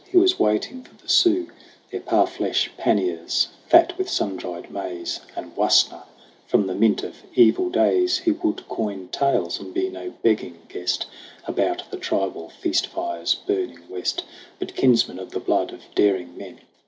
He 0.11 0.17
was 0.17 0.39
waiting 0.39 0.81
for 0.81 0.95
the 0.95 1.07
Sioux, 1.07 1.51
Their 1.91 2.01
parfleche 2.01 2.69
panniers 2.75 3.49
fat 3.67 3.95
with 3.99 4.09
sun 4.09 4.35
dried 4.35 4.71
maize 4.71 5.19
And 5.35 5.55
wasna! 5.55 6.05
From 6.47 6.65
the 6.65 6.73
mint 6.73 7.03
of 7.03 7.17
evil 7.35 7.69
days 7.69 8.17
He 8.17 8.31
would 8.31 8.67
coin 8.67 9.09
tales 9.11 9.59
and 9.59 9.75
be 9.75 9.89
no 9.89 10.13
begging 10.23 10.57
guest 10.69 11.05
About 11.45 11.83
the 11.91 11.97
tribal 11.97 12.49
feast 12.49 12.87
fires 12.87 13.35
burning 13.45 13.87
west, 13.89 14.23
But 14.57 14.73
kinsman 14.75 15.19
of 15.19 15.29
the 15.33 15.39
blood 15.39 15.71
of 15.71 15.83
daring 15.93 16.35
men. 16.35 16.61